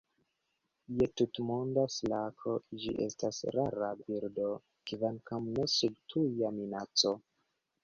Je 1.01 1.07
tutmonda 1.19 1.83
skalo 1.95 2.55
ĝi 2.85 2.95
estas 3.05 3.43
rara 3.57 3.91
birdo, 4.01 4.49
kvankam 4.93 5.55
ne 5.61 5.69
sub 5.77 6.03
tuja 6.17 6.53
minaco. 6.59 7.17